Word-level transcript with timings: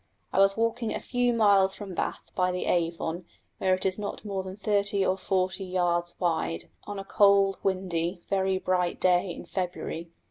I 0.33 0.39
was 0.39 0.57
walking 0.57 0.91
a 0.95 0.99
few 0.99 1.31
miles 1.31 1.75
from 1.75 1.93
Bath 1.93 2.31
by 2.33 2.51
the 2.51 2.65
Avon 2.65 3.25
where 3.59 3.75
it 3.75 3.85
is 3.85 3.99
not 3.99 4.25
more 4.25 4.41
than 4.41 4.55
thirty 4.55 5.05
or 5.05 5.15
forty 5.15 5.63
yards 5.63 6.15
wide, 6.19 6.69
on 6.85 6.97
a 6.97 7.05
cold, 7.05 7.59
windy, 7.61 8.23
very 8.27 8.57
bright 8.57 8.99
day 8.99 9.29
in 9.29 9.45
February. 9.45 10.09